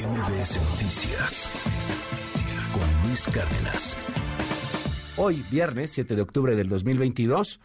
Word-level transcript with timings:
MBS 0.00 0.56
Noticias 0.70 1.50
con 2.72 3.06
Luis 3.06 3.26
Cárdenas. 3.26 3.98
Hoy, 5.18 5.44
viernes 5.50 5.90
7 5.90 6.16
de 6.16 6.22
octubre 6.22 6.56
del 6.56 6.70
2022, 6.70 7.60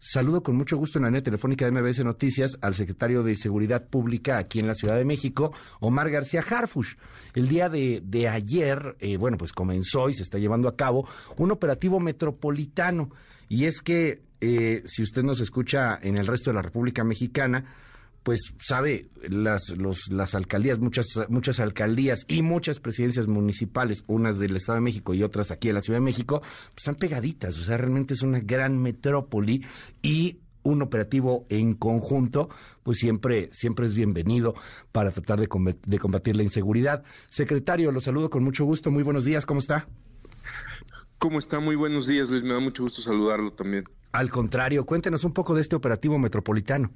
saludo 0.00 0.42
con 0.42 0.56
mucho 0.56 0.76
gusto 0.76 0.98
en 0.98 1.04
la 1.04 1.12
net 1.12 1.22
telefónica 1.22 1.64
de 1.64 1.70
MBS 1.70 2.00
Noticias 2.04 2.58
al 2.62 2.74
secretario 2.74 3.22
de 3.22 3.36
Seguridad 3.36 3.86
Pública 3.86 4.38
aquí 4.38 4.58
en 4.58 4.66
la 4.66 4.74
Ciudad 4.74 4.96
de 4.96 5.04
México, 5.04 5.52
Omar 5.78 6.10
García 6.10 6.42
Harfush. 6.42 6.94
El 7.32 7.46
día 7.46 7.68
de, 7.68 8.02
de 8.04 8.28
ayer, 8.28 8.96
eh, 8.98 9.16
bueno, 9.16 9.38
pues 9.38 9.52
comenzó 9.52 10.08
y 10.08 10.14
se 10.14 10.24
está 10.24 10.38
llevando 10.38 10.68
a 10.68 10.74
cabo 10.74 11.06
un 11.36 11.52
operativo 11.52 12.00
metropolitano. 12.00 13.10
Y 13.48 13.66
es 13.66 13.80
que, 13.80 14.22
eh, 14.40 14.82
si 14.84 15.04
usted 15.04 15.22
nos 15.22 15.38
escucha 15.38 15.96
en 16.02 16.16
el 16.16 16.26
resto 16.26 16.50
de 16.50 16.54
la 16.54 16.62
República 16.62 17.04
Mexicana, 17.04 17.64
pues 18.22 18.54
sabe, 18.60 19.08
las, 19.28 19.70
los, 19.70 20.10
las 20.10 20.34
alcaldías, 20.34 20.78
muchas, 20.78 21.06
muchas 21.28 21.60
alcaldías 21.60 22.24
y 22.28 22.42
muchas 22.42 22.80
presidencias 22.80 23.26
municipales, 23.26 24.04
unas 24.06 24.38
del 24.38 24.56
Estado 24.56 24.76
de 24.76 24.82
México 24.82 25.14
y 25.14 25.22
otras 25.22 25.50
aquí 25.50 25.68
en 25.68 25.74
la 25.74 25.80
Ciudad 25.80 25.98
de 25.98 26.04
México, 26.04 26.40
pues 26.40 26.78
están 26.78 26.94
pegaditas, 26.96 27.58
o 27.58 27.62
sea, 27.62 27.76
realmente 27.76 28.14
es 28.14 28.22
una 28.22 28.40
gran 28.40 28.80
metrópoli 28.80 29.64
y 30.02 30.38
un 30.62 30.82
operativo 30.82 31.46
en 31.48 31.74
conjunto, 31.74 32.48
pues 32.84 32.98
siempre, 32.98 33.50
siempre 33.52 33.86
es 33.86 33.94
bienvenido 33.94 34.54
para 34.92 35.10
tratar 35.10 35.40
de, 35.40 35.48
de 35.84 35.98
combatir 35.98 36.36
la 36.36 36.44
inseguridad. 36.44 37.02
Secretario, 37.28 37.90
lo 37.90 38.00
saludo 38.00 38.30
con 38.30 38.44
mucho 38.44 38.64
gusto, 38.64 38.90
muy 38.92 39.02
buenos 39.02 39.24
días, 39.24 39.44
¿cómo 39.44 39.58
está? 39.58 39.88
¿Cómo 41.18 41.38
está? 41.38 41.60
Muy 41.60 41.76
buenos 41.76 42.06
días, 42.06 42.30
Luis, 42.30 42.44
me 42.44 42.52
da 42.52 42.60
mucho 42.60 42.84
gusto 42.84 43.00
saludarlo 43.00 43.52
también. 43.52 43.84
Al 44.12 44.30
contrario, 44.30 44.84
cuéntenos 44.84 45.24
un 45.24 45.32
poco 45.32 45.54
de 45.54 45.62
este 45.62 45.74
operativo 45.74 46.18
metropolitano. 46.18 46.90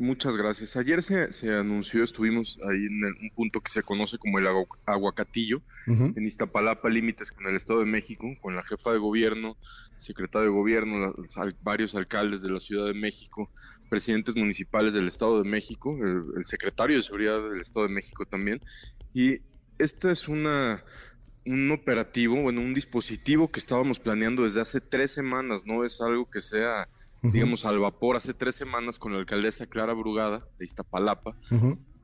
Muchas 0.00 0.34
gracias. 0.34 0.78
Ayer 0.78 1.02
se, 1.02 1.30
se 1.30 1.54
anunció, 1.54 2.02
estuvimos 2.02 2.58
ahí 2.66 2.86
en 2.86 3.04
un 3.04 3.30
punto 3.34 3.60
que 3.60 3.70
se 3.70 3.82
conoce 3.82 4.16
como 4.16 4.38
el 4.38 4.46
Aguacatillo, 4.86 5.60
en 5.86 6.26
Iztapalapa, 6.26 6.88
límites 6.88 7.30
con 7.30 7.46
el 7.46 7.54
Estado 7.54 7.80
de 7.80 7.84
México, 7.84 8.26
con 8.40 8.56
la 8.56 8.64
jefa 8.64 8.92
de 8.92 8.98
gobierno, 8.98 9.58
secretario 9.98 10.48
de 10.48 10.54
gobierno, 10.54 11.14
varios 11.62 11.94
alcaldes 11.94 12.40
de 12.40 12.48
la 12.48 12.60
Ciudad 12.60 12.86
de 12.86 12.94
México, 12.94 13.50
presidentes 13.90 14.36
municipales 14.36 14.94
del 14.94 15.06
Estado 15.06 15.42
de 15.42 15.50
México, 15.50 15.94
el, 16.34 16.44
secretario 16.44 16.96
de 16.96 17.02
Seguridad 17.02 17.50
del 17.50 17.60
Estado 17.60 17.86
de 17.86 17.92
México 17.92 18.24
también. 18.24 18.62
Y 19.12 19.42
esta 19.78 20.10
es 20.10 20.28
una 20.28 20.82
un 21.44 21.70
operativo, 21.72 22.40
bueno, 22.40 22.62
un 22.62 22.72
dispositivo 22.72 23.50
que 23.50 23.60
estábamos 23.60 24.00
planeando 24.00 24.44
desde 24.44 24.62
hace 24.62 24.80
tres 24.80 25.12
semanas, 25.12 25.66
no 25.66 25.84
es 25.84 26.00
algo 26.00 26.30
que 26.30 26.40
sea 26.40 26.88
digamos, 27.22 27.64
al 27.64 27.78
vapor 27.78 28.16
hace 28.16 28.34
tres 28.34 28.54
semanas 28.54 28.98
con 28.98 29.12
la 29.12 29.18
alcaldesa 29.18 29.66
Clara 29.66 29.92
Brugada 29.92 30.46
de 30.58 30.64
Iztapalapa, 30.64 31.36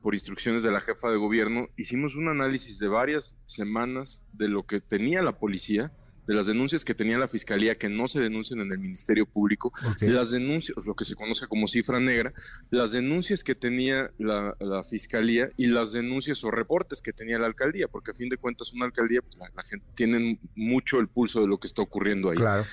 por 0.01 0.13
instrucciones 0.13 0.63
de 0.63 0.71
la 0.71 0.79
jefa 0.79 1.09
de 1.09 1.17
gobierno, 1.17 1.67
hicimos 1.75 2.15
un 2.15 2.29
análisis 2.29 2.79
de 2.79 2.87
varias 2.87 3.35
semanas 3.45 4.25
de 4.33 4.47
lo 4.47 4.65
que 4.65 4.79
tenía 4.79 5.21
la 5.21 5.37
policía, 5.37 5.91
de 6.27 6.33
las 6.33 6.45
denuncias 6.45 6.83
que 6.83 6.93
tenía 6.93 7.17
la 7.17 7.27
fiscalía 7.27 7.73
que 7.73 7.87
no 7.87 8.07
se 8.07 8.19
denuncian 8.19 8.59
en 8.59 8.71
el 8.71 8.79
Ministerio 8.79 9.25
Público, 9.25 9.71
las 10.01 10.31
denuncias, 10.31 10.77
lo 10.85 10.93
que 10.93 11.05
se 11.05 11.15
conoce 11.15 11.47
como 11.47 11.67
cifra 11.67 11.99
negra, 11.99 12.33
las 12.69 12.91
denuncias 12.91 13.43
que 13.43 13.55
tenía 13.55 14.11
la, 14.17 14.55
fiscalía 14.89 15.49
y 15.55 15.67
las 15.67 15.93
denuncias 15.93 16.43
o 16.43 16.51
reportes 16.51 17.01
que 17.01 17.13
tenía 17.13 17.39
la 17.39 17.47
alcaldía, 17.47 17.87
porque 17.87 18.11
a 18.11 18.13
fin 18.13 18.27
de 18.29 18.37
cuentas 18.37 18.73
una 18.73 18.85
alcaldía, 18.85 19.21
pues 19.21 19.37
la, 19.37 19.63
gente 19.63 19.85
tiene 19.95 20.39
mucho 20.55 20.99
el 20.99 21.07
pulso 21.07 21.41
de 21.41 21.47
lo 21.47 21.59
que 21.59 21.67
está 21.67 21.81
ocurriendo 21.81 22.29
ahí. 22.29 22.37
Claro. 22.37 22.65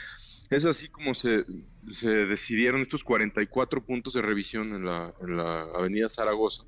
Es 0.50 0.64
así 0.66 0.88
como 0.88 1.14
se, 1.14 1.44
se 1.88 2.08
decidieron 2.08 2.82
estos 2.82 3.02
44 3.02 3.84
puntos 3.84 4.14
de 4.14 4.22
revisión 4.22 4.74
en 4.74 4.84
la, 4.84 5.14
en 5.20 5.36
la 5.36 5.62
Avenida 5.62 6.08
Zaragoza 6.08 6.64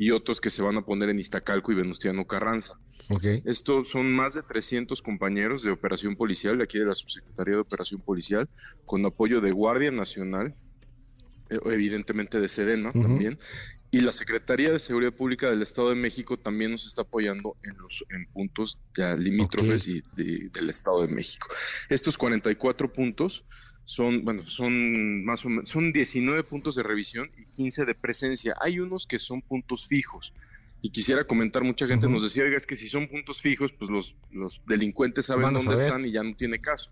y 0.00 0.12
otros 0.12 0.40
que 0.40 0.50
se 0.50 0.62
van 0.62 0.78
a 0.78 0.82
poner 0.82 1.10
en 1.10 1.18
Iztacalco 1.18 1.72
y 1.72 1.74
Venustiano 1.74 2.26
Carranza. 2.26 2.80
Okay. 3.10 3.42
Estos 3.44 3.90
son 3.90 4.10
más 4.10 4.32
de 4.32 4.42
300 4.42 5.02
compañeros 5.02 5.62
de 5.62 5.70
operación 5.70 6.16
policial, 6.16 6.56
de 6.56 6.64
aquí 6.64 6.78
de 6.78 6.86
la 6.86 6.94
Subsecretaría 6.94 7.56
de 7.56 7.60
Operación 7.60 8.00
Policial, 8.00 8.48
con 8.86 9.04
apoyo 9.04 9.42
de 9.42 9.50
Guardia 9.50 9.90
Nacional, 9.90 10.54
eh, 11.50 11.58
evidentemente 11.66 12.40
de 12.40 12.48
Sedena 12.48 12.92
también, 12.92 13.38
y 13.90 14.00
la 14.00 14.12
Secretaría 14.12 14.70
de 14.70 14.78
Seguridad 14.78 15.12
Pública 15.12 15.50
del 15.50 15.62
Estado 15.62 15.88
de 15.90 15.96
México 15.96 16.36
también 16.36 16.70
nos 16.70 16.86
está 16.86 17.02
apoyando 17.02 17.56
en 17.64 17.76
los 17.76 18.04
en 18.10 18.26
puntos 18.26 18.78
ya 18.96 19.16
limítrofes 19.16 19.86
y 19.88 20.02
del 20.14 20.70
Estado 20.70 21.06
de 21.06 21.12
México. 21.12 21.48
Estos 21.88 22.16
44 22.16 22.92
puntos 22.92 23.44
son, 23.84 24.24
bueno, 24.24 24.44
son 24.44 25.24
más 25.24 25.44
o 25.44 25.48
menos, 25.48 25.68
son 25.68 25.92
19 25.92 26.44
puntos 26.44 26.76
de 26.76 26.84
revisión 26.84 27.30
y 27.36 27.46
15 27.46 27.84
de 27.84 27.94
presencia. 27.96 28.54
Hay 28.60 28.78
unos 28.78 29.06
que 29.06 29.18
son 29.18 29.42
puntos 29.42 29.88
fijos, 29.88 30.32
y 30.82 30.90
quisiera 30.90 31.24
comentar, 31.24 31.62
mucha 31.62 31.86
gente 31.86 32.08
nos 32.08 32.22
decía, 32.22 32.44
oiga, 32.44 32.56
es 32.56 32.66
que 32.66 32.76
si 32.76 32.88
son 32.88 33.06
puntos 33.08 33.42
fijos, 33.42 33.70
pues 33.78 33.90
los, 33.90 34.14
los 34.30 34.62
delincuentes 34.66 35.26
saben 35.26 35.52
dónde 35.52 35.74
están 35.74 36.06
y 36.06 36.12
ya 36.12 36.22
no 36.22 36.34
tiene 36.34 36.60
caso. 36.60 36.90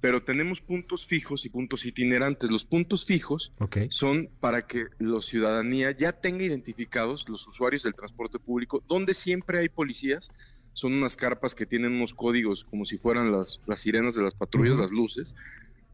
Pero 0.00 0.22
tenemos 0.22 0.60
puntos 0.60 1.06
fijos 1.06 1.46
y 1.46 1.48
puntos 1.48 1.86
itinerantes. 1.86 2.50
Los 2.50 2.66
puntos 2.66 3.06
fijos 3.06 3.52
son 3.88 4.28
para 4.40 4.66
que 4.66 4.86
la 4.98 5.20
ciudadanía 5.20 5.92
ya 5.92 6.12
tenga 6.12 6.44
identificados 6.44 7.28
los 7.28 7.46
usuarios 7.46 7.84
del 7.84 7.94
transporte 7.94 8.38
público, 8.38 8.82
donde 8.86 9.14
siempre 9.14 9.60
hay 9.60 9.68
policías. 9.68 10.30
Son 10.74 10.92
unas 10.92 11.16
carpas 11.16 11.54
que 11.54 11.64
tienen 11.64 11.92
unos 11.92 12.12
códigos 12.12 12.64
como 12.64 12.84
si 12.84 12.98
fueran 12.98 13.30
las, 13.32 13.60
las 13.66 13.80
sirenas 13.80 14.14
de 14.14 14.22
las 14.22 14.34
patrullas, 14.34 14.78
las 14.78 14.90
luces. 14.90 15.36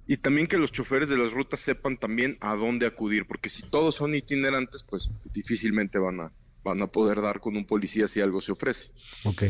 Y 0.08 0.16
también 0.16 0.46
que 0.46 0.56
los 0.56 0.72
choferes 0.72 1.08
de 1.08 1.18
las 1.18 1.32
rutas 1.32 1.60
sepan 1.60 1.98
también 1.98 2.38
a 2.40 2.54
dónde 2.56 2.86
acudir, 2.86 3.26
porque 3.26 3.50
si 3.50 3.62
todos 3.62 3.94
son 3.94 4.14
itinerantes, 4.14 4.82
pues 4.82 5.10
difícilmente 5.34 5.98
van 5.98 6.20
a, 6.20 6.32
van 6.68 6.82
a 6.82 6.86
poder 6.86 7.20
dar 7.20 7.40
con 7.40 7.56
un 7.56 7.64
policía 7.64 8.06
si 8.08 8.20
algo 8.20 8.40
se 8.40 8.52
ofrece. 8.52 8.92
Ok. 9.24 9.42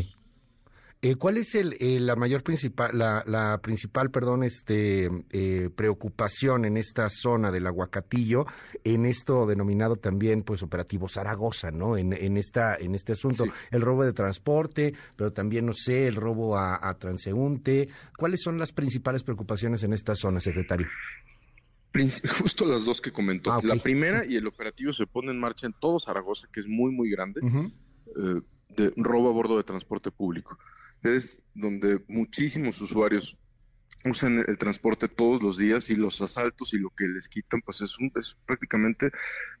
Eh, 1.01 1.15
¿Cuál 1.15 1.37
es 1.37 1.55
el, 1.55 1.77
eh, 1.79 1.97
la 1.97 2.17
mayor 2.17 2.43
principal, 2.43 2.91
la, 2.93 3.23
la 3.25 3.59
principal, 3.59 4.11
perdón, 4.11 4.43
este, 4.43 5.09
eh, 5.29 5.69
preocupación 5.73 6.65
en 6.65 6.75
esta 6.75 7.09
zona 7.09 7.51
del 7.51 7.67
aguacatillo, 7.67 8.45
en 8.83 9.05
esto 9.05 9.45
denominado 9.45 9.95
también, 9.95 10.43
pues, 10.43 10.61
operativo 10.61 11.07
Zaragoza, 11.07 11.71
¿no? 11.71 11.95
En, 11.95 12.11
en 12.11 12.35
esta, 12.35 12.75
en 12.75 12.95
este 12.95 13.13
asunto, 13.13 13.45
el 13.71 13.79
robo 13.79 14.03
de 14.03 14.11
transporte, 14.11 14.93
pero 15.15 15.31
también, 15.31 15.67
no 15.67 15.73
sé, 15.73 16.05
el 16.05 16.15
robo 16.15 16.57
a, 16.57 16.77
a 16.81 16.93
transeúnte. 16.95 17.87
¿Cuáles 18.17 18.41
son 18.43 18.57
las 18.59 18.73
principales 18.73 19.23
preocupaciones 19.23 19.83
en 19.83 19.93
esta 19.93 20.15
zona, 20.15 20.41
secretario? 20.41 20.87
Justo 22.41 22.65
las 22.65 22.85
dos 22.85 23.01
que 23.01 23.11
comentó. 23.11 23.51
Ah, 23.51 23.59
la 23.63 23.75
primera 23.75 24.25
y 24.25 24.35
el 24.35 24.47
operativo 24.47 24.93
se 24.93 25.07
pone 25.07 25.31
en 25.31 25.39
marcha 25.39 25.67
en 25.67 25.73
todo 25.73 25.99
Zaragoza, 25.99 26.47
que 26.51 26.59
es 26.59 26.67
muy, 26.67 26.91
muy 26.91 27.09
grande, 27.09 27.41
eh, 27.43 28.41
de 28.69 28.93
robo 28.95 29.29
a 29.29 29.33
bordo 29.33 29.57
de 29.57 29.63
transporte 29.63 30.11
público. 30.11 30.57
Es 31.03 31.45
donde 31.53 32.03
muchísimos 32.07 32.79
usuarios 32.81 33.39
usan 34.05 34.45
el 34.47 34.57
transporte 34.57 35.07
todos 35.07 35.41
los 35.41 35.57
días 35.57 35.89
y 35.89 35.95
los 35.95 36.21
asaltos 36.21 36.73
y 36.73 36.77
lo 36.77 36.89
que 36.91 37.07
les 37.07 37.27
quitan, 37.27 37.61
pues 37.61 37.81
es, 37.81 37.97
un, 37.99 38.11
es 38.15 38.37
prácticamente 38.45 39.11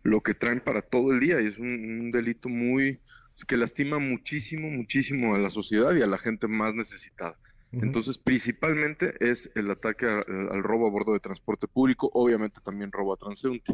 lo 0.03 0.21
que 0.21 0.33
traen 0.33 0.61
para 0.61 0.81
todo 0.81 1.11
el 1.11 1.19
día 1.19 1.41
y 1.41 1.47
es 1.47 1.57
un 1.57 2.11
delito 2.11 2.47
muy 2.47 3.01
que 3.47 3.57
lastima 3.57 3.99
muchísimo, 3.99 4.69
muchísimo 4.69 5.35
a 5.35 5.39
la 5.39 5.49
sociedad 5.49 5.95
y 5.95 6.01
a 6.01 6.07
la 6.07 6.17
gente 6.17 6.47
más 6.47 6.75
necesitada. 6.75 7.37
Entonces, 7.71 8.17
principalmente 8.17 9.13
es 9.19 9.51
el 9.55 9.69
ataque 9.69 10.07
al 10.07 10.63
robo 10.63 10.87
a 10.87 10.89
bordo 10.89 11.13
de 11.13 11.19
transporte 11.19 11.67
público, 11.67 12.09
obviamente 12.13 12.61
también 12.61 12.91
robo 12.91 13.13
a 13.13 13.17
transeúnte. 13.17 13.73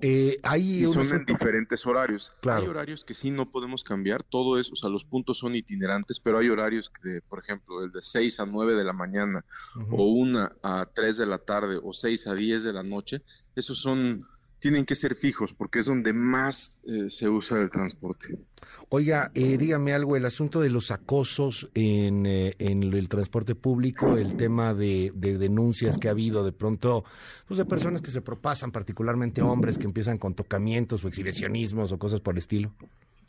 Eh, 0.00 0.38
hay 0.42 0.84
y 0.84 0.88
son 0.88 1.10
en 1.12 1.24
diferentes 1.24 1.86
horarios. 1.86 2.32
Hay 2.50 2.66
horarios 2.66 3.04
que 3.04 3.14
sí 3.14 3.30
no 3.30 3.50
podemos 3.50 3.84
cambiar, 3.84 4.24
todo 4.24 4.58
eso, 4.58 4.72
o 4.72 4.76
sea, 4.76 4.90
los 4.90 5.04
puntos 5.04 5.38
son 5.38 5.54
itinerantes, 5.54 6.18
pero 6.18 6.38
hay 6.38 6.48
horarios 6.48 6.90
que, 6.90 7.20
por 7.28 7.38
ejemplo, 7.38 7.84
el 7.84 7.92
de 7.92 8.02
6 8.02 8.40
a 8.40 8.46
9 8.46 8.74
de 8.74 8.84
la 8.84 8.92
mañana, 8.92 9.44
o 9.90 10.04
1 10.04 10.50
a 10.62 10.86
3 10.92 11.16
de 11.16 11.26
la 11.26 11.38
tarde, 11.38 11.78
o 11.82 11.92
6 11.92 12.26
a 12.26 12.34
10 12.34 12.64
de 12.64 12.72
la 12.72 12.82
noche, 12.82 13.22
esos 13.54 13.78
son 13.78 14.26
tienen 14.64 14.86
que 14.86 14.94
ser 14.94 15.14
fijos 15.14 15.52
porque 15.52 15.80
es 15.80 15.84
donde 15.84 16.14
más 16.14 16.80
eh, 16.86 17.10
se 17.10 17.28
usa 17.28 17.60
el 17.60 17.68
transporte. 17.68 18.38
Oiga, 18.88 19.30
eh, 19.34 19.58
dígame 19.58 19.92
algo, 19.92 20.16
el 20.16 20.24
asunto 20.24 20.62
de 20.62 20.70
los 20.70 20.90
acosos 20.90 21.68
en, 21.74 22.24
eh, 22.24 22.54
en 22.58 22.82
el 22.82 23.10
transporte 23.10 23.54
público, 23.54 24.16
el 24.16 24.38
tema 24.38 24.72
de, 24.72 25.12
denuncias 25.14 25.98
que 25.98 26.08
ha 26.08 26.12
habido 26.12 26.46
de 26.46 26.52
pronto, 26.52 27.04
pues 27.46 27.58
de 27.58 27.66
personas 27.66 28.00
que 28.00 28.10
se 28.10 28.22
propasan, 28.22 28.72
particularmente 28.72 29.42
hombres 29.42 29.76
que 29.76 29.84
empiezan 29.84 30.16
con 30.16 30.32
tocamientos 30.32 31.04
o 31.04 31.08
exhibicionismos 31.08 31.92
o 31.92 31.98
cosas 31.98 32.22
por 32.22 32.32
el 32.32 32.38
estilo. 32.38 32.72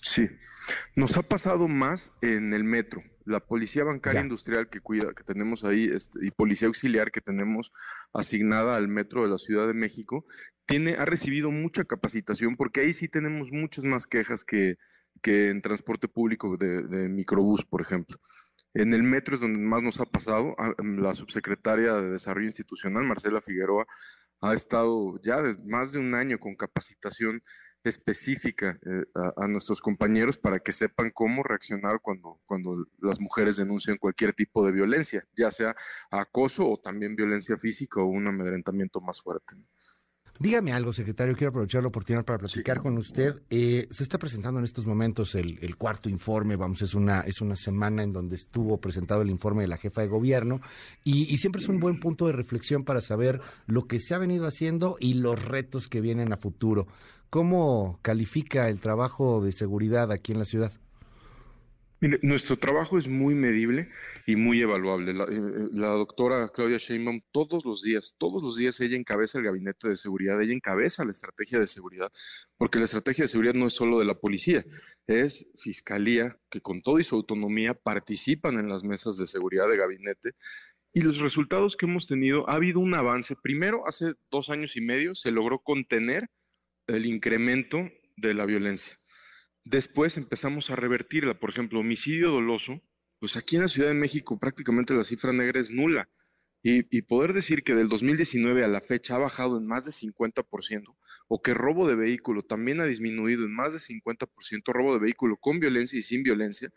Sí, 0.07 0.29
nos 0.95 1.17
ha 1.17 1.23
pasado 1.23 1.67
más 1.67 2.11
en 2.21 2.53
el 2.53 2.63
metro. 2.63 3.01
La 3.25 3.39
policía 3.39 3.83
bancaria 3.83 4.21
industrial 4.21 4.69
que 4.69 4.79
cuida, 4.79 5.15
que 5.15 5.23
tenemos 5.23 5.63
ahí, 5.63 5.89
este, 5.91 6.19
y 6.23 6.29
policía 6.29 6.67
auxiliar 6.67 7.09
que 7.09 7.21
tenemos 7.21 7.71
asignada 8.13 8.75
al 8.75 8.87
metro 8.87 9.23
de 9.23 9.29
la 9.29 9.39
Ciudad 9.39 9.65
de 9.65 9.73
México, 9.73 10.23
tiene, 10.67 10.93
ha 10.93 11.05
recibido 11.05 11.49
mucha 11.49 11.85
capacitación 11.85 12.55
porque 12.55 12.81
ahí 12.81 12.93
sí 12.93 13.07
tenemos 13.07 13.51
muchas 13.51 13.83
más 13.83 14.05
quejas 14.05 14.43
que, 14.43 14.75
que 15.23 15.49
en 15.49 15.63
transporte 15.63 16.07
público 16.07 16.55
de, 16.55 16.83
de 16.83 17.09
microbús, 17.09 17.65
por 17.65 17.81
ejemplo. 17.81 18.19
En 18.75 18.93
el 18.93 19.01
metro 19.01 19.33
es 19.33 19.41
donde 19.41 19.57
más 19.57 19.81
nos 19.81 19.99
ha 20.01 20.05
pasado. 20.05 20.53
Ah, 20.59 20.71
la 20.79 21.15
subsecretaria 21.15 21.95
de 21.95 22.11
Desarrollo 22.11 22.45
Institucional, 22.45 23.05
Marcela 23.05 23.41
Figueroa, 23.41 23.87
ha 24.41 24.53
estado 24.53 25.19
ya 25.21 25.41
desde 25.41 25.63
más 25.65 25.91
de 25.91 25.99
un 25.99 26.13
año 26.13 26.39
con 26.39 26.55
capacitación 26.55 27.41
específica 27.83 28.79
eh, 28.85 29.05
a, 29.37 29.47
nuestros 29.47 29.79
compañeros 29.79 30.37
para 30.37 30.59
que 30.59 30.71
sepan 30.71 31.11
cómo 31.11 31.43
reaccionar 31.43 31.99
cuando, 32.01 32.39
cuando 32.47 32.85
las 32.99 33.19
mujeres 33.19 33.57
denuncian 33.57 33.97
cualquier 33.97 34.33
tipo 34.33 34.65
de 34.65 34.71
violencia, 34.71 35.25
ya 35.35 35.51
sea 35.51 35.75
acoso 36.09 36.67
o 36.67 36.77
también 36.77 37.15
violencia 37.15 37.57
física 37.57 38.01
o 38.01 38.05
un 38.05 38.27
amedrentamiento 38.27 39.01
más 39.01 39.21
fuerte. 39.21 39.55
Dígame 40.37 40.73
algo, 40.73 40.91
secretario, 40.91 41.33
quiero 41.33 41.49
aprovechar 41.49 41.81
la 41.81 41.87
oportunidad 41.87 42.25
para 42.25 42.39
platicar 42.39 42.81
con 42.81 42.97
usted. 42.97 43.41
Eh, 43.49 43.87
se 43.89 44.03
está 44.03 44.17
presentando 44.17 44.59
en 44.59 44.65
estos 44.65 44.85
momentos 44.85 45.33
el, 45.33 45.77
cuarto 45.77 46.09
informe, 46.09 46.57
vamos, 46.57 46.81
es 46.81 46.93
una, 46.93 47.21
es 47.21 47.39
una 47.39 47.55
semana 47.55 48.03
en 48.03 48.11
donde 48.11 48.35
estuvo 48.35 48.77
presentado 48.77 49.21
el 49.21 49.29
informe 49.29 49.61
de 49.61 49.69
la 49.69 49.77
jefa 49.77 50.01
de 50.01 50.07
gobierno 50.07 50.59
y, 51.05 51.33
y, 51.33 51.37
siempre 51.37 51.61
es 51.61 51.69
un 51.69 51.79
buen 51.79 52.01
punto 52.01 52.27
de 52.27 52.33
reflexión 52.33 52.83
para 52.83 52.99
saber 52.99 53.39
lo 53.65 53.85
que 53.87 54.01
se 54.01 54.13
ha 54.13 54.17
venido 54.17 54.45
haciendo 54.45 54.97
y 54.99 55.13
los 55.13 55.41
retos 55.45 55.87
que 55.87 56.01
vienen 56.01 56.33
a 56.33 56.37
futuro. 56.37 56.87
¿Cómo 57.29 57.99
califica 58.01 58.67
el 58.67 58.81
trabajo 58.81 59.41
de 59.41 59.53
seguridad 59.53 60.11
aquí 60.11 60.33
en 60.33 60.39
la 60.39 60.45
ciudad? 60.45 60.73
Nuestro 62.01 62.57
trabajo 62.57 62.97
es 62.97 63.07
muy 63.07 63.35
medible 63.35 63.89
y 64.25 64.35
muy 64.35 64.61
evaluable. 64.61 65.11
Eh, 65.11 65.15
eh, 65.15 65.67
la, 65.71 65.89
doctora 65.89 66.49
Claudia 66.49 66.77
Sheinbaum 66.77 67.21
todos 67.31 67.65
los 67.65 67.81
días, 67.81 68.15
todos 68.17 68.43
los 68.43 68.57
días 68.57 68.79
ella 68.81 68.97
encabeza 68.97 69.39
el 69.39 69.45
gabinete 69.45 69.89
de 69.89 69.95
seguridad, 69.95 70.41
ella 70.41 70.53
encabeza 70.53 71.05
la 71.05 71.11
estrategia 71.11 71.59
de 71.59 71.67
seguridad, 71.67 72.11
porque 72.57 72.79
la 72.79 72.85
estrategia 72.85 73.23
de 73.23 73.29
seguridad 73.29 73.53
no 73.53 73.67
es 73.67 73.73
solo 73.73 73.99
de 73.99 74.05
la 74.05 74.15
policía, 74.15 74.65
es 75.07 75.49
fiscalía 75.55 76.37
que 76.49 76.61
con 76.61 76.81
toda 76.81 76.99
y 76.99 77.03
su 77.03 77.15
autonomía 77.15 77.73
participan 77.73 78.59
en 78.59 78.69
las 78.69 78.83
mesas 78.83 79.17
de 79.17 79.27
seguridad 79.27 79.69
de 79.69 79.77
gabinete. 79.77 80.31
Y 80.93 81.01
los 81.01 81.19
resultados 81.19 81.75
que 81.75 81.85
hemos 81.85 82.07
tenido, 82.07 82.49
ha 82.49 82.55
habido 82.55 82.79
un 82.79 82.93
avance. 82.93 83.35
Primero, 83.43 83.85
hace 83.85 84.13
dos 84.31 84.49
años 84.49 84.77
y 84.77 84.81
medio 84.81 85.13
se 85.13 85.29
logró 85.29 85.59
contener 85.59 86.29
el 86.87 87.05
incremento 87.05 87.89
de 88.15 88.33
la 88.33 88.45
violencia 88.45 88.93
Después 89.65 90.15
empezamos 90.15 90.69
a 90.69 90.75
revertirla. 90.75 91.39
Por 91.39 91.49
ejemplo, 91.49 91.79
homicidio 91.79 92.29
doloso, 92.29 92.81
pues 93.19 93.35
aquí 93.35 93.55
en 93.55 93.63
la 93.63 93.67
Ciudad 93.67 93.89
de 93.89 93.95
México 93.95 94.37
prácticamente 94.39 94.93
la 94.93 95.03
cifra 95.03 95.33
negra 95.33 95.59
es 95.59 95.71
nula. 95.71 96.07
Y, 96.67 97.01
poder 97.03 97.33
decir 97.33 97.63
que 97.63 97.75
del 97.75 97.89
2019 97.89 98.63
a 98.63 98.67
la 98.67 98.81
fecha 98.81 99.15
ha 99.15 99.19
bajado 99.19 99.57
en 99.57 99.67
más 99.67 99.85
de 99.85 99.91
50%, 99.91 100.95
o 101.27 101.41
que 101.41 101.53
robo 101.53 101.87
de 101.87 101.95
vehículo 101.95 102.41
también 102.41 102.79
ha 102.79 102.85
disminuido 102.85 103.45
en 103.45 103.53
más 103.53 103.73
de 103.73 103.79
50%, 103.79 104.73
robo 104.73 104.93
de 104.93 104.99
vehículo 104.99 105.37
con 105.37 105.59
violencia 105.59 105.99
y 105.99 106.01
sin 106.01 106.23
violencia, 106.23 106.71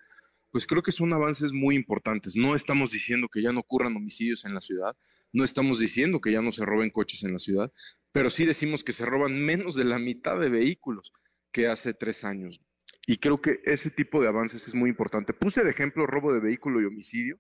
pues 0.50 0.67
creo 0.67 0.82
que 0.82 0.93
son 0.93 1.14
avances 1.14 1.52
muy 1.55 1.75
importantes. 1.75 2.37
No 2.37 2.55
estamos 2.55 2.91
diciendo 2.91 3.29
que 3.29 3.41
ya 3.41 3.52
no 3.52 3.61
ocurran 3.61 3.96
homicidios 3.96 4.44
en 4.44 4.55
la 4.55 4.61
ciudad, 4.61 4.94
no 5.32 5.43
estamos 5.44 5.79
diciendo 5.79 6.20
que 6.20 6.32
ya 6.32 6.43
no 6.43 6.52
se 6.52 6.67
roben 6.67 6.91
coches 6.91 7.25
en 7.25 7.32
la 7.32 7.38
ciudad, 7.38 7.73
pero 8.12 8.29
sí 8.29 8.44
decimos 8.44 8.84
que 8.84 8.93
se 8.93 9.06
roban 9.06 9.43
menos 9.43 9.75
de 9.75 9.84
la 9.84 9.99
mitad 9.99 10.38
de 10.38 10.50
vehículos 10.50 11.12
que 11.50 11.67
hace 11.67 11.94
tres 11.94 12.25
años. 12.25 12.61
Y 13.08 13.16
creo 13.16 13.38
que 13.38 13.62
ese 13.64 13.88
tipo 13.88 14.20
de 14.20 14.28
avances 14.28 14.69
es 14.69 14.75
muy 14.75 14.90
importante. 14.90 15.32
Puse 15.32 15.64
de 15.64 15.70
ejemplo 15.70 16.06
robo 16.06 16.31
de 16.31 16.40
vehículo 16.40 16.82
y 16.82 16.84
homicidio, 16.84 17.38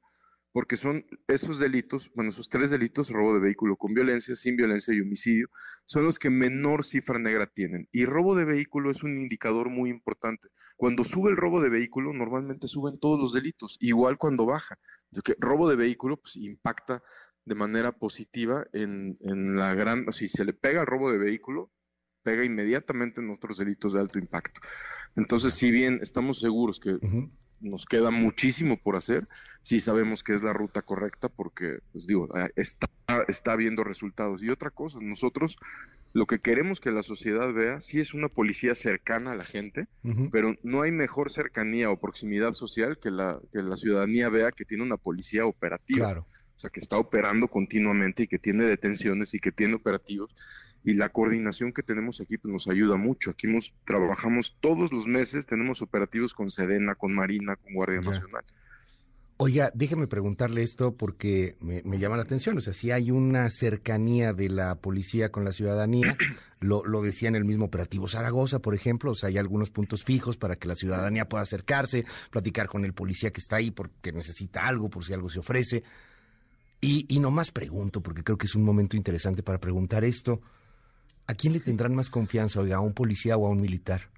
porque 0.50 0.78
son 0.78 1.04
esos 1.26 1.58
delitos, 1.58 2.10
bueno, 2.14 2.30
esos 2.30 2.48
tres 2.48 2.70
delitos, 2.70 3.10
robo 3.10 3.34
de 3.34 3.40
vehículo 3.40 3.76
con 3.76 3.92
violencia, 3.92 4.34
sin 4.34 4.56
violencia 4.56 4.94
y 4.94 5.00
homicidio, 5.02 5.50
son 5.84 6.04
los 6.04 6.18
que 6.18 6.30
menor 6.30 6.86
cifra 6.86 7.18
negra 7.18 7.46
tienen. 7.48 7.86
Y 7.92 8.06
robo 8.06 8.34
de 8.34 8.46
vehículo 8.46 8.90
es 8.90 9.02
un 9.02 9.18
indicador 9.18 9.68
muy 9.68 9.90
importante. 9.90 10.48
Cuando 10.78 11.04
sube 11.04 11.30
el 11.30 11.36
robo 11.36 11.60
de 11.60 11.68
vehículo, 11.68 12.14
normalmente 12.14 12.66
suben 12.66 12.98
todos 12.98 13.20
los 13.20 13.34
delitos, 13.34 13.76
igual 13.78 14.16
cuando 14.16 14.46
baja. 14.46 14.78
Que 15.22 15.34
robo 15.38 15.68
de 15.68 15.76
vehículo 15.76 16.16
pues, 16.16 16.36
impacta 16.36 17.02
de 17.44 17.54
manera 17.54 17.92
positiva 17.92 18.64
en, 18.72 19.16
la 19.54 19.74
gran, 19.74 20.10
si 20.14 20.28
se 20.28 20.46
le 20.46 20.54
pega 20.54 20.80
el 20.80 20.86
robo 20.86 21.12
de 21.12 21.18
vehículo, 21.18 21.70
pega 22.28 22.44
inmediatamente 22.44 23.22
en 23.22 23.30
otros 23.30 23.56
delitos 23.56 23.94
de 23.94 24.00
alto 24.00 24.18
impacto. 24.18 24.60
Entonces, 25.16 25.54
si 25.54 25.70
bien 25.70 26.00
estamos 26.02 26.40
seguros 26.40 26.78
que 26.78 26.98
nos 27.58 27.86
queda 27.86 28.10
muchísimo 28.10 28.76
por 28.76 28.96
hacer, 28.96 29.26
sí 29.62 29.80
sabemos 29.80 30.22
que 30.22 30.34
es 30.34 30.42
la 30.42 30.52
ruta 30.52 30.82
correcta 30.82 31.30
porque, 31.30 31.78
pues 31.90 32.06
digo, 32.06 32.28
está, 32.54 32.90
está 33.28 33.56
viendo 33.56 33.82
resultados. 33.82 34.42
Y 34.42 34.50
otra 34.50 34.68
cosa, 34.68 34.98
nosotros 35.00 35.56
lo 36.12 36.26
que 36.26 36.40
queremos 36.40 36.80
que 36.80 36.90
la 36.90 37.02
sociedad 37.02 37.50
vea, 37.54 37.80
sí 37.80 37.98
es 37.98 38.12
una 38.12 38.28
policía 38.28 38.74
cercana 38.74 39.32
a 39.32 39.36
la 39.36 39.44
gente, 39.46 39.88
pero 40.30 40.54
no 40.62 40.82
hay 40.82 40.92
mejor 40.92 41.30
cercanía 41.30 41.90
o 41.90 41.98
proximidad 41.98 42.52
social 42.52 42.98
que 42.98 43.10
la, 43.10 43.40
que 43.50 43.62
la 43.62 43.76
ciudadanía 43.76 44.28
vea 44.28 44.52
que 44.52 44.66
tiene 44.66 44.82
una 44.82 44.98
policía 44.98 45.46
operativa. 45.46 46.08
Claro. 46.08 46.26
O 46.56 46.60
sea, 46.60 46.70
que 46.70 46.80
está 46.80 46.98
operando 46.98 47.48
continuamente 47.48 48.24
y 48.24 48.26
que 48.26 48.38
tiene 48.38 48.64
detenciones 48.64 49.32
y 49.32 49.38
que 49.38 49.52
tiene 49.52 49.76
operativos 49.76 50.34
y 50.84 50.94
la 50.94 51.08
coordinación 51.10 51.72
que 51.72 51.82
tenemos 51.82 52.20
aquí 52.20 52.38
pues, 52.38 52.52
nos 52.52 52.68
ayuda 52.68 52.96
mucho. 52.96 53.30
Aquí 53.30 53.46
nos 53.46 53.74
trabajamos 53.84 54.56
todos 54.60 54.92
los 54.92 55.06
meses, 55.06 55.46
tenemos 55.46 55.82
operativos 55.82 56.34
con 56.34 56.50
Sedena, 56.50 56.94
con 56.94 57.14
Marina, 57.14 57.56
con 57.56 57.74
Guardia 57.74 58.00
Nacional. 58.00 58.44
Oiga, 59.40 59.70
déjeme 59.72 60.08
preguntarle 60.08 60.64
esto 60.64 60.96
porque 60.96 61.56
me, 61.60 61.82
llama 61.96 62.16
la 62.16 62.24
atención. 62.24 62.58
O 62.58 62.60
sea, 62.60 62.72
si 62.72 62.90
hay 62.90 63.12
una 63.12 63.48
cercanía 63.50 64.32
de 64.32 64.48
la 64.48 64.74
policía 64.74 65.30
con 65.30 65.44
la 65.44 65.52
ciudadanía, 65.52 66.16
lo, 66.60 66.84
lo 66.84 67.02
decía 67.02 67.28
en 67.28 67.36
el 67.36 67.44
mismo 67.44 67.66
operativo 67.66 68.08
Zaragoza, 68.08 68.58
por 68.58 68.74
ejemplo. 68.74 69.12
O 69.12 69.14
sea, 69.14 69.28
hay 69.28 69.38
algunos 69.38 69.70
puntos 69.70 70.02
fijos 70.02 70.36
para 70.36 70.56
que 70.56 70.66
la 70.66 70.74
ciudadanía 70.74 71.28
pueda 71.28 71.44
acercarse, 71.44 72.04
platicar 72.32 72.66
con 72.66 72.84
el 72.84 72.94
policía 72.94 73.30
que 73.30 73.40
está 73.40 73.56
ahí 73.56 73.70
porque 73.70 74.10
necesita 74.10 74.66
algo, 74.66 74.90
por 74.90 75.04
si 75.04 75.12
algo 75.12 75.30
se 75.30 75.38
ofrece. 75.38 75.84
Y, 76.80 77.06
y 77.08 77.20
nomás 77.20 77.52
pregunto, 77.52 78.00
porque 78.00 78.24
creo 78.24 78.38
que 78.38 78.46
es 78.46 78.56
un 78.56 78.64
momento 78.64 78.96
interesante 78.96 79.44
para 79.44 79.58
preguntar 79.58 80.04
esto. 80.04 80.40
¿A 81.28 81.34
quién 81.34 81.52
le 81.52 81.60
tendrán 81.60 81.94
más 81.94 82.08
confianza, 82.08 82.60
oiga, 82.60 82.76
a 82.76 82.80
un 82.80 82.94
policía 82.94 83.36
o 83.36 83.46
a 83.46 83.50
un 83.50 83.60
militar? 83.60 84.10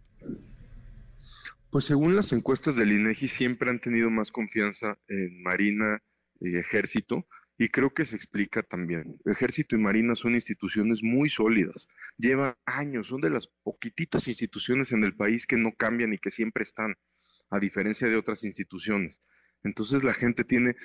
Pues 1.69 1.85
según 1.85 2.15
las 2.15 2.33
encuestas 2.33 2.77
del 2.77 2.93
INEGI 2.93 3.27
siempre 3.27 3.69
han 3.69 3.81
tenido 3.81 4.11
más 4.11 4.31
confianza 4.31 4.97
en 5.09 5.43
Marina 5.43 6.01
y 6.41 6.57
Ejército 6.57 7.27
y 7.59 7.69
creo 7.69 7.93
que 7.93 8.05
se 8.05 8.15
explica 8.15 8.63
también. 8.63 9.19
Ejército 9.25 9.75
y 9.75 9.81
Marina 9.81 10.15
son 10.15 10.35
instituciones 10.37 11.03
muy 11.03 11.29
sólidas, 11.29 11.89
llevan 12.17 12.55
años, 12.65 13.09
son 13.09 13.21
de 13.21 13.31
las 13.31 13.49
poquititas 13.65 14.29
instituciones 14.29 14.93
en 14.93 15.03
el 15.03 15.17
país 15.17 15.49
que 15.49 15.57
no 15.57 15.73
cambian 15.77 16.13
y 16.15 16.19
que 16.19 16.31
siempre 16.31 16.63
están, 16.63 16.95
a 17.51 17.59
diferencia 17.59 18.07
de 18.09 18.17
otras 18.17 18.45
instituciones. 18.45 19.21
Entonces 19.65 20.05
la 20.05 20.15
gente 20.15 20.45
tiene 20.45 20.77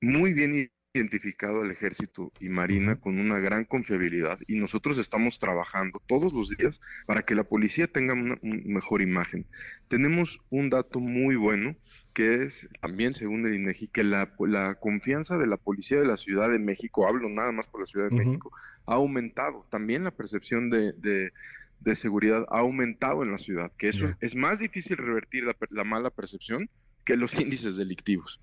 muy 0.00 0.32
bien 0.32 0.70
identificado 0.96 1.62
al 1.62 1.70
ejército 1.70 2.32
y 2.40 2.48
marina 2.48 2.96
con 2.96 3.18
una 3.18 3.38
gran 3.38 3.64
confiabilidad 3.64 4.38
y 4.46 4.56
nosotros 4.56 4.98
estamos 4.98 5.38
trabajando 5.38 6.02
todos 6.06 6.32
los 6.32 6.50
días 6.56 6.80
para 7.06 7.22
que 7.22 7.34
la 7.34 7.44
policía 7.44 7.86
tenga 7.86 8.14
una, 8.14 8.38
mejor 8.42 9.02
imagen. 9.02 9.46
Tenemos 9.88 10.40
un 10.50 10.70
dato 10.70 11.00
muy 11.00 11.36
bueno 11.36 11.76
que 12.14 12.44
es 12.44 12.66
también 12.80 13.14
según 13.14 13.46
el 13.46 13.54
INEGI 13.54 13.88
que 13.88 14.02
la, 14.02 14.34
confianza 14.80 15.36
de 15.36 15.46
la 15.46 15.58
policía 15.58 16.00
de 16.00 16.06
la 16.06 16.16
Ciudad 16.16 16.48
de 16.48 16.58
México, 16.58 17.06
hablo 17.06 17.28
nada 17.28 17.52
más 17.52 17.66
por 17.66 17.80
la 17.80 17.86
Ciudad 17.86 18.08
de 18.08 18.16
México, 18.16 18.50
ha 18.86 18.94
aumentado. 18.94 19.66
También 19.70 20.02
la 20.02 20.12
percepción 20.12 20.70
de, 20.70 20.94
de, 20.94 21.94
seguridad 21.94 22.46
ha 22.48 22.60
aumentado 22.60 23.22
en 23.22 23.32
la 23.32 23.38
ciudad, 23.38 23.70
que 23.76 23.88
eso 23.88 24.14
es 24.20 24.34
más 24.34 24.58
difícil 24.58 24.96
revertir 24.96 25.44
la 25.70 25.84
mala 25.84 26.08
percepción 26.08 26.70
que 27.04 27.16
los 27.16 27.34
índices 27.40 27.76
delictivos. 27.76 28.40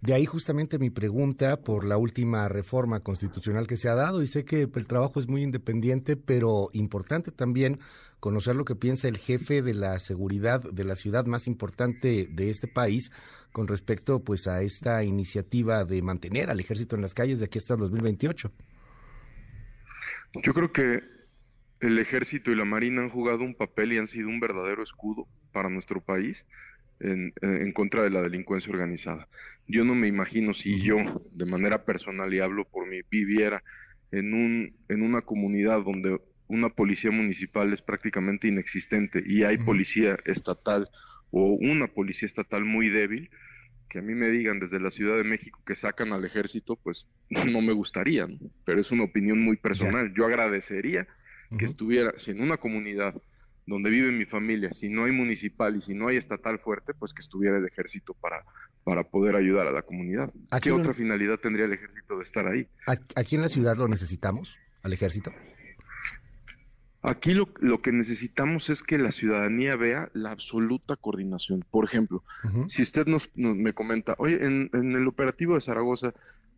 De 0.00 0.14
ahí 0.14 0.26
justamente 0.26 0.78
mi 0.78 0.90
pregunta 0.90 1.60
por 1.60 1.84
la 1.84 1.96
última 1.96 2.48
reforma 2.48 3.00
constitucional 3.00 3.66
que 3.66 3.76
se 3.76 3.88
ha 3.88 3.96
dado 3.96 4.22
y 4.22 4.28
sé 4.28 4.44
que 4.44 4.68
el 4.72 4.86
trabajo 4.86 5.18
es 5.18 5.26
muy 5.26 5.42
independiente, 5.42 6.16
pero 6.16 6.68
importante 6.72 7.32
también 7.32 7.80
conocer 8.20 8.54
lo 8.54 8.64
que 8.64 8.76
piensa 8.76 9.08
el 9.08 9.18
jefe 9.18 9.60
de 9.60 9.74
la 9.74 9.98
seguridad 9.98 10.60
de 10.60 10.84
la 10.84 10.94
ciudad 10.94 11.26
más 11.26 11.48
importante 11.48 12.28
de 12.30 12.48
este 12.48 12.68
país 12.68 13.10
con 13.50 13.66
respecto 13.66 14.22
pues 14.22 14.46
a 14.46 14.62
esta 14.62 15.02
iniciativa 15.02 15.84
de 15.84 16.00
mantener 16.00 16.48
al 16.48 16.60
ejército 16.60 16.94
en 16.94 17.02
las 17.02 17.14
calles 17.14 17.40
de 17.40 17.46
aquí 17.46 17.58
hasta 17.58 17.74
el 17.74 17.80
2028. 17.80 18.52
Yo 20.44 20.54
creo 20.54 20.72
que 20.72 21.02
el 21.80 21.98
ejército 21.98 22.52
y 22.52 22.54
la 22.54 22.64
marina 22.64 23.02
han 23.02 23.08
jugado 23.08 23.42
un 23.42 23.56
papel 23.56 23.92
y 23.92 23.98
han 23.98 24.06
sido 24.06 24.28
un 24.28 24.38
verdadero 24.38 24.80
escudo 24.82 25.26
para 25.52 25.68
nuestro 25.68 26.00
país 26.00 26.46
en, 27.00 27.32
en, 27.42 27.72
contra 27.72 28.02
de 28.02 28.10
la 28.10 28.22
delincuencia 28.22 28.72
organizada. 28.72 29.28
Yo 29.66 29.84
no 29.84 29.94
me 29.94 30.08
imagino 30.08 30.54
si 30.54 30.80
yo, 30.80 30.96
de 31.32 31.44
manera 31.44 31.84
personal, 31.84 32.32
y 32.32 32.40
hablo 32.40 32.64
por 32.64 32.86
mí, 32.86 33.00
viviera 33.10 33.62
en, 34.10 34.34
un, 34.34 34.74
en 34.88 35.02
una 35.02 35.22
comunidad 35.22 35.82
donde 35.82 36.20
una 36.48 36.70
policía 36.70 37.10
municipal 37.10 37.72
es 37.72 37.82
prácticamente 37.82 38.48
inexistente 38.48 39.22
y 39.24 39.44
hay 39.44 39.58
policía 39.58 40.18
estatal 40.24 40.88
o 41.30 41.52
una 41.52 41.88
policía 41.88 42.26
estatal 42.26 42.64
muy 42.64 42.88
débil, 42.88 43.30
que 43.90 43.98
a 43.98 44.02
mí 44.02 44.14
me 44.14 44.28
digan 44.28 44.58
desde 44.58 44.80
la 44.80 44.90
Ciudad 44.90 45.16
de 45.16 45.24
México 45.24 45.62
que 45.66 45.74
sacan 45.74 46.12
al 46.12 46.24
ejército, 46.24 46.76
pues 46.76 47.06
no 47.30 47.60
me 47.60 47.72
gustaría, 47.72 48.26
pero 48.64 48.80
es 48.80 48.90
una 48.90 49.04
opinión 49.04 49.40
muy 49.40 49.56
personal. 49.56 50.12
Yo 50.14 50.24
agradecería 50.24 51.06
que 51.58 51.64
estuviera, 51.64 52.12
si 52.16 52.32
en 52.32 52.42
una 52.42 52.58
comunidad 52.58 53.14
donde 53.68 53.90
vive 53.90 54.10
mi 54.10 54.24
familia, 54.24 54.72
si 54.72 54.88
no 54.88 55.04
hay 55.04 55.12
municipal 55.12 55.76
y 55.76 55.80
si 55.80 55.94
no 55.94 56.08
hay 56.08 56.16
estatal 56.16 56.58
fuerte, 56.58 56.94
pues 56.94 57.12
que 57.12 57.20
estuviera 57.20 57.58
el 57.58 57.66
ejército 57.66 58.14
para, 58.14 58.44
para 58.82 59.04
poder 59.04 59.36
ayudar 59.36 59.66
a 59.66 59.72
la 59.72 59.82
comunidad. 59.82 60.32
¿Qué 60.62 60.72
otra 60.72 60.94
finalidad 60.94 61.38
tendría 61.38 61.66
el 61.66 61.72
ejército 61.74 62.16
de 62.16 62.22
estar 62.22 62.46
ahí? 62.46 62.66
¿Aquí 63.14 63.36
en 63.36 63.42
la 63.42 63.48
ciudad 63.48 63.76
lo 63.76 63.86
necesitamos, 63.86 64.56
al 64.82 64.94
ejército? 64.94 65.32
Aquí 67.02 67.34
lo, 67.34 67.48
lo, 67.60 67.80
que 67.80 67.92
necesitamos 67.92 68.70
es 68.70 68.82
que 68.82 68.98
la 68.98 69.12
ciudadanía 69.12 69.76
vea 69.76 70.10
la 70.14 70.30
absoluta 70.30 70.96
coordinación. 70.96 71.64
Por 71.70 71.84
ejemplo, 71.84 72.24
si 72.66 72.82
usted 72.82 73.06
nos, 73.06 73.30
me 73.36 73.72
comenta, 73.72 74.14
oye, 74.18 74.44
en, 74.44 74.70
en, 74.72 74.92
el 74.96 75.06
operativo 75.06 75.54
de 75.54 75.60
Zaragoza 75.60 76.12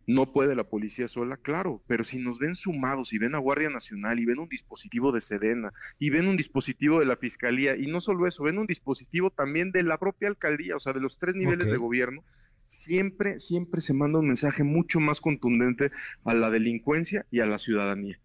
no 0.07 0.31
puede 0.31 0.55
la 0.55 0.63
policía 0.63 1.07
sola, 1.07 1.37
claro, 1.37 1.81
pero 1.87 2.03
si 2.03 2.17
nos 2.17 2.39
ven 2.39 2.55
sumados 2.55 3.13
y 3.13 3.17
ven 3.17 3.35
a 3.35 3.39
Guardia 3.39 3.69
Nacional 3.69 4.19
y 4.19 4.25
ven 4.25 4.39
un 4.39 4.49
dispositivo 4.49 5.11
de 5.11 5.21
Sedena 5.21 5.71
y 5.99 6.09
ven 6.09 6.27
un 6.27 6.37
dispositivo 6.37 6.99
de 6.99 7.05
la 7.05 7.17
Fiscalía 7.17 7.75
y 7.75 7.87
no 7.87 8.01
solo 8.01 8.27
eso, 8.27 8.43
ven 8.43 8.57
un 8.57 8.67
dispositivo 8.67 9.29
también 9.29 9.71
de 9.71 9.83
la 9.83 9.97
propia 9.97 10.27
alcaldía, 10.27 10.75
o 10.75 10.79
sea, 10.79 10.93
de 10.93 11.01
los 11.01 11.17
tres 11.17 11.35
niveles 11.35 11.69
de 11.69 11.77
gobierno, 11.77 12.23
siempre, 12.67 13.39
siempre 13.39 13.81
se 13.81 13.93
manda 13.93 14.19
un 14.19 14.27
mensaje 14.27 14.63
mucho 14.63 14.99
más 14.99 15.19
contundente 15.19 15.91
a 16.23 16.33
la 16.33 16.49
delincuencia 16.49 17.25
y 17.29 17.41
a 17.41 17.45
la 17.45 17.57
ciudadanía. 17.57 18.19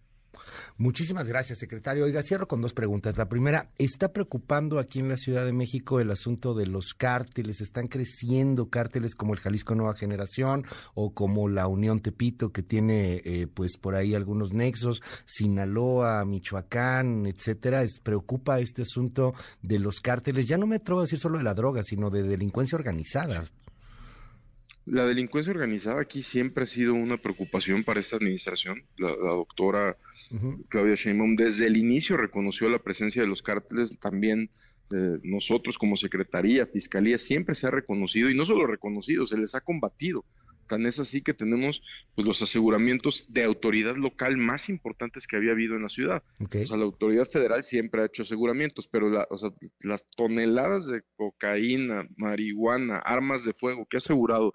Muchísimas 0.79 1.29
gracias, 1.29 1.59
secretario. 1.59 2.05
Oiga, 2.05 2.23
cierro 2.23 2.49
con 2.49 2.61
dos 2.61 2.73
preguntas. 2.73 3.17
La 3.17 3.29
primera, 3.29 3.71
¿está 3.79 4.13
preocupando 4.13 4.79
aquí 4.79 5.01
en 5.01 5.09
la 5.09 5.17
Ciudad 5.17 5.45
de 5.45 5.53
México 5.53 6.01
el 6.01 6.11
asunto 6.11 6.55
de 6.55 6.67
los 6.67 6.95
cárteles? 6.95 7.61
¿Están 7.61 7.89
creciendo 7.89 8.69
cárteles 8.69 9.15
como 9.15 9.35
el 9.35 9.41
Jalisco 9.41 9.75
Nueva 9.75 9.95
Generación 9.95 10.65
o 10.95 11.15
como 11.15 11.49
la 11.49 11.67
Unión 11.67 12.01
Tepito, 12.01 12.53
que 12.53 12.63
tiene 12.63 13.23
eh, 13.25 13.47
pues 13.53 13.77
por 13.77 13.95
ahí 13.95 14.15
algunos 14.15 14.53
nexos, 14.53 15.03
Sinaloa, 15.25 16.25
Michoacán, 16.25 17.27
etcétera? 17.27 17.83
¿Es, 17.83 17.99
¿Preocupa 18.01 18.61
este 18.61 18.83
asunto 18.83 19.35
de 19.63 19.79
los 19.79 20.01
cárteles? 20.01 20.47
Ya 20.47 20.59
no 20.59 20.67
me 20.67 20.77
atrevo 20.77 21.01
a 21.01 21.05
decir 21.05 21.19
solo 21.19 21.39
de 21.39 21.45
la 21.45 21.55
droga, 21.55 21.83
sino 21.83 22.11
de 22.11 22.23
delincuencia 22.23 22.77
organizada. 22.77 23.45
La 24.87 25.05
delincuencia 25.05 25.51
organizada 25.51 26.01
aquí 26.01 26.23
siempre 26.23 26.63
ha 26.63 26.67
sido 26.67 26.95
una 26.95 27.17
preocupación 27.17 27.83
para 27.83 27.99
esta 27.99 28.17
administración. 28.17 28.85
La, 28.99 29.09
doctora 29.09 29.97
Claudia 30.69 30.95
Sheinbaum 30.95 31.37
desde 31.37 31.67
el 31.67 31.77
inicio 31.77 32.17
reconoció 32.17 32.69
la 32.69 32.79
presencia 32.79 33.23
de 33.23 33.29
los 33.29 33.43
cárteles. 33.43 33.99
También 34.01 34.51
eh, 34.91 35.19
nosotros 35.23 35.79
como 35.79 35.97
Secretaría, 35.97 36.67
Fiscalía, 36.67 37.19
siempre 37.19 37.55
se 37.55 37.67
ha 37.67 37.71
reconocido 37.71 38.31
y 38.31 38.37
no 38.37 38.45
solo 38.45 38.67
reconocido, 38.67 39.25
se 39.25 39.39
les 39.39 39.55
ha 39.55 39.61
combatido. 39.61 40.25
Tan 40.69 40.85
es 40.87 40.99
así 40.99 41.23
que 41.23 41.33
tenemos 41.33 41.81
pues, 42.15 42.27
los 42.27 42.43
aseguramientos 42.43 43.27
de 43.29 43.45
autoridad 43.45 43.97
local 43.97 44.37
más 44.37 44.69
importantes 44.69 45.27
que 45.27 45.37
había 45.37 45.53
habido 45.53 45.77
en 45.77 45.83
la 45.83 45.89
ciudad. 45.89 46.23
O 46.41 46.67
sea, 46.67 46.77
la 46.77 46.85
autoridad 46.85 47.25
federal 47.25 47.63
siempre 47.63 48.03
ha 48.03 48.07
hecho 48.07 48.23
aseguramientos, 48.23 48.89
pero 48.89 49.11
las 49.11 50.07
toneladas 50.17 50.87
de 50.87 51.03
cocaína, 51.15 52.09
marihuana, 52.17 52.99
armas 52.99 53.45
de 53.45 53.55
fuego 53.55 53.87
que 53.89 53.97
ha 53.97 53.99
asegurado 53.99 54.53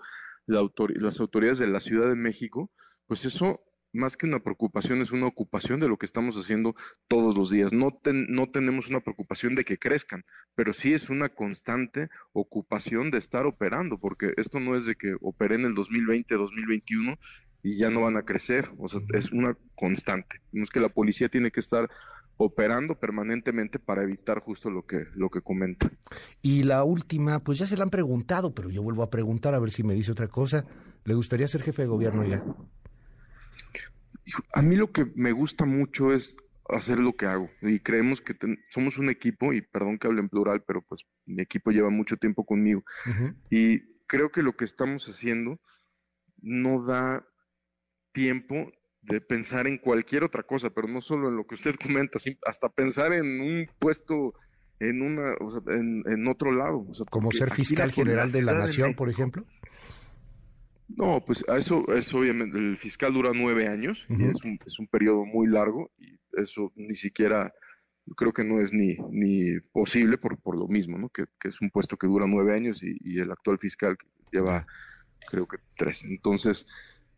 las 0.47 1.19
autoridades 1.19 1.59
de 1.59 1.67
la 1.67 1.79
Ciudad 1.79 2.09
de 2.09 2.15
México, 2.15 2.69
pues 3.07 3.23
eso 3.25 3.61
más 3.93 4.17
que 4.17 4.25
una 4.25 4.39
preocupación 4.39 5.01
es 5.01 5.11
una 5.11 5.27
ocupación 5.27 5.79
de 5.79 5.87
lo 5.87 5.97
que 5.97 6.05
estamos 6.05 6.35
haciendo 6.37 6.75
todos 7.07 7.35
los 7.35 7.49
días. 7.49 7.73
No, 7.73 7.99
no 8.27 8.49
tenemos 8.49 8.89
una 8.89 9.01
preocupación 9.01 9.55
de 9.55 9.65
que 9.65 9.77
crezcan, 9.77 10.23
pero 10.55 10.73
sí 10.73 10.93
es 10.93 11.09
una 11.09 11.29
constante 11.29 12.09
ocupación 12.33 13.11
de 13.11 13.17
estar 13.17 13.45
operando, 13.45 13.97
porque 13.97 14.33
esto 14.37 14.59
no 14.59 14.75
es 14.75 14.85
de 14.85 14.95
que 14.95 15.15
operen 15.21 15.61
en 15.61 15.67
el 15.67 15.75
2020, 15.75 16.35
2021 16.35 17.17
y 17.63 17.77
ya 17.77 17.89
no 17.89 18.01
van 18.01 18.17
a 18.17 18.23
crecer, 18.23 18.69
o 18.77 18.87
sea, 18.87 19.01
es 19.13 19.31
una 19.31 19.55
constante. 19.75 20.41
No 20.51 20.63
es 20.63 20.69
que 20.69 20.79
la 20.79 20.89
policía 20.89 21.29
tiene 21.29 21.51
que 21.51 21.59
estar 21.59 21.89
operando 22.37 22.95
permanentemente 22.95 23.77
para 23.77 24.03
evitar 24.03 24.39
justo 24.39 24.71
lo 24.71 24.85
que, 24.85 25.05
lo 25.13 25.29
que 25.29 25.41
comenta. 25.41 25.91
Y 26.41 26.63
la 26.63 26.83
última, 26.83 27.39
pues 27.39 27.59
ya 27.59 27.67
se 27.67 27.77
la 27.77 27.83
han 27.83 27.89
preguntado, 27.89 28.53
pero 28.53 28.69
yo 28.69 28.81
vuelvo 28.81 29.03
a 29.03 29.09
preguntar 29.09 29.53
a 29.53 29.59
ver 29.59 29.71
si 29.71 29.83
me 29.83 29.93
dice 29.93 30.11
otra 30.11 30.27
cosa. 30.27 30.65
¿Le 31.03 31.13
gustaría 31.13 31.47
ser 31.47 31.61
jefe 31.61 31.83
de 31.83 31.87
gobierno 31.87 32.25
ya? 32.25 32.43
A 34.53 34.61
mí 34.61 34.75
lo 34.75 34.91
que 34.91 35.05
me 35.15 35.31
gusta 35.31 35.65
mucho 35.65 36.13
es 36.13 36.37
hacer 36.69 36.99
lo 36.99 37.13
que 37.13 37.25
hago 37.25 37.49
y 37.61 37.79
creemos 37.79 38.21
que 38.21 38.35
somos 38.69 38.97
un 38.97 39.09
equipo 39.09 39.51
y 39.51 39.61
perdón 39.61 39.97
que 39.97 40.07
hable 40.07 40.21
en 40.21 40.29
plural, 40.29 40.63
pero 40.65 40.81
pues 40.81 41.05
mi 41.25 41.41
equipo 41.41 41.71
lleva 41.71 41.89
mucho 41.89 42.17
tiempo 42.17 42.45
conmigo 42.45 42.83
y 43.49 43.79
creo 44.07 44.31
que 44.31 44.41
lo 44.41 44.55
que 44.55 44.65
estamos 44.65 45.07
haciendo 45.09 45.59
no 46.41 46.83
da 46.83 47.25
tiempo 48.13 48.71
de 49.01 49.19
pensar 49.19 49.67
en 49.67 49.77
cualquier 49.77 50.23
otra 50.23 50.43
cosa, 50.43 50.69
pero 50.69 50.87
no 50.87 51.01
solo 51.01 51.29
en 51.29 51.35
lo 51.35 51.45
que 51.45 51.55
usted 51.55 51.75
comenta, 51.81 52.19
hasta 52.45 52.69
pensar 52.69 53.13
en 53.13 53.41
un 53.41 53.67
puesto 53.79 54.33
en 54.79 55.01
una, 55.03 55.35
o 55.39 55.49
sea, 55.51 55.61
en, 55.75 56.27
otro 56.27 56.51
lado. 56.51 56.87
Como 57.11 57.31
ser 57.31 57.53
fiscal 57.53 57.91
general 57.91 58.31
de 58.31 58.41
la 58.41 58.53
nación, 58.53 58.93
por 58.93 59.09
ejemplo. 59.09 59.43
No, 60.97 61.23
pues 61.23 61.43
a 61.47 61.57
eso, 61.57 61.85
eso 61.93 62.19
obviamente, 62.19 62.57
el 62.57 62.77
fiscal 62.77 63.13
dura 63.13 63.31
nueve 63.33 63.67
años 63.67 64.05
y 64.09 64.23
es 64.25 64.43
un, 64.43 64.59
es 64.65 64.79
un 64.79 64.87
periodo 64.87 65.25
muy 65.25 65.47
largo 65.47 65.91
y 65.97 66.17
eso 66.33 66.71
ni 66.75 66.95
siquiera, 66.95 67.53
creo 68.15 68.33
que 68.33 68.43
no 68.43 68.59
es 68.59 68.73
ni, 68.73 68.97
ni 69.09 69.59
posible 69.71 70.17
por, 70.17 70.37
por 70.39 70.57
lo 70.57 70.67
mismo, 70.67 70.97
¿no? 70.97 71.09
Que, 71.09 71.25
que 71.39 71.47
es 71.47 71.61
un 71.61 71.69
puesto 71.69 71.97
que 71.97 72.07
dura 72.07 72.25
nueve 72.27 72.53
años 72.55 72.83
y, 72.83 72.97
y 72.99 73.19
el 73.19 73.31
actual 73.31 73.57
fiscal 73.57 73.97
lleva, 74.31 74.65
creo 75.29 75.47
que 75.47 75.57
tres. 75.75 76.03
Entonces, 76.03 76.67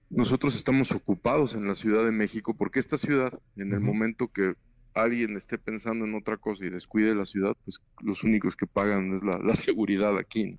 nosotros 0.09 0.55
estamos 0.55 0.91
ocupados 0.91 1.55
en 1.55 1.67
la 1.67 1.75
Ciudad 1.75 2.05
de 2.05 2.11
México 2.11 2.55
porque 2.55 2.79
esta 2.79 2.97
ciudad, 2.97 3.39
en 3.55 3.73
el 3.73 3.79
momento 3.79 4.27
que 4.27 4.53
alguien 4.93 5.35
esté 5.35 5.57
pensando 5.57 6.05
en 6.05 6.15
otra 6.15 6.37
cosa 6.37 6.65
y 6.65 6.69
descuide 6.69 7.15
la 7.15 7.25
ciudad, 7.25 7.55
pues 7.63 7.79
los 8.01 8.23
únicos 8.23 8.55
que 8.55 8.67
pagan 8.67 9.13
es 9.13 9.23
la, 9.23 9.55
seguridad 9.55 10.17
aquí. 10.17 10.57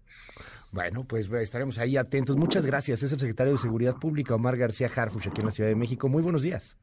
Bueno, 0.73 1.05
pues 1.09 1.31
estaremos 1.31 1.79
ahí 1.79 1.97
atentos. 1.97 2.37
Muchas 2.37 2.67
gracias. 2.67 3.03
Es 3.03 3.12
el 3.12 3.21
secretario 3.21 3.53
de 3.53 3.59
Seguridad 3.59 3.97
Pública, 3.97 4.35
Omar 4.35 4.57
García 4.57 4.91
Harfuch, 4.95 5.29
aquí 5.29 5.41
en 5.41 5.47
la 5.47 5.53
Ciudad 5.53 5.71
de 5.71 5.76
México. 5.76 6.09
Muy 6.09 6.23
buenos 6.23 6.43
días. 6.43 6.76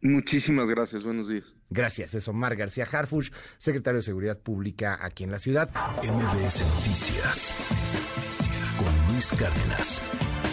Muchísimas 0.00 0.68
gracias, 0.68 1.02
buenos 1.02 1.28
días. 1.28 1.56
Gracias, 1.70 2.14
es 2.14 2.28
Omar 2.28 2.54
García 2.54 2.86
Harfuch, 2.90 3.32
secretario 3.58 3.98
de 3.98 4.02
Seguridad 4.04 4.38
Pública 4.38 4.98
aquí 5.00 5.24
en 5.24 5.32
la 5.32 5.38
ciudad. 5.38 5.70
MBS 6.02 6.62
Noticias 6.76 7.54
con 8.78 9.12
Luis 9.12 9.32
Cárdenas. 9.32 10.47